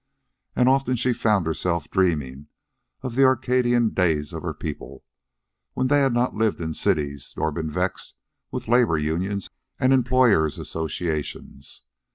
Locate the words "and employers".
9.79-10.57